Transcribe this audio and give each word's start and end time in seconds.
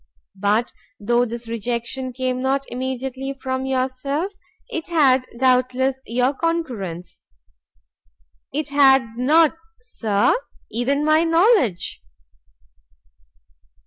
But 0.35 0.73
though 0.99 1.25
this 1.25 1.47
rejection 1.47 2.11
came 2.11 2.41
not 2.41 2.65
immediately 2.69 3.33
from 3.33 3.67
yourself, 3.67 4.33
it 4.67 4.87
had 4.87 5.27
doubtless 5.37 6.01
your 6.07 6.33
concurrence." 6.33 7.19
"It 8.51 8.69
had 8.69 9.03
not, 9.15 9.55
Sir, 9.79 10.33
even 10.71 11.05
my 11.05 11.23
knowledge." 11.23 12.01